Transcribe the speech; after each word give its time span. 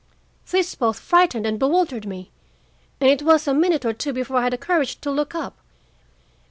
This 0.49 0.73
both 0.73 0.97
frightened 0.97 1.45
and 1.45 1.59
bewildered 1.59 2.07
me, 2.07 2.31
and 2.99 3.07
it 3.07 3.21
was 3.21 3.47
a 3.47 3.53
minute 3.53 3.85
or 3.85 3.93
two 3.93 4.13
before 4.13 4.37
I 4.37 4.43
had 4.45 4.53
the 4.53 4.57
courage 4.57 4.99
to 5.01 5.11
look 5.11 5.35
up. 5.35 5.57